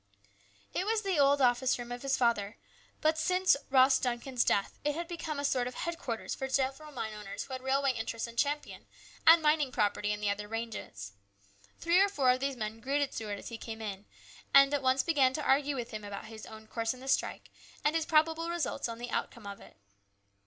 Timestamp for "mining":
9.43-9.71